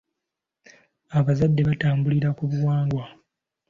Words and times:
Abazadde 1.17 1.61
batambulira 1.69 2.29
ku 2.37 2.43
buwangwa. 2.51 3.05